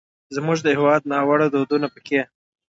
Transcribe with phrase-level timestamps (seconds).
[0.35, 2.21] زموږ د هېواد ناوړه دودونه پکې